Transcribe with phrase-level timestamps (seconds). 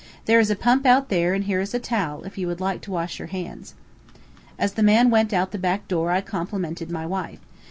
[0.25, 2.81] There is a pump out there, and here is a towel, if you would like
[2.81, 3.75] to wash your hands."
[4.57, 7.37] As the man went out the back door I complimented my wife.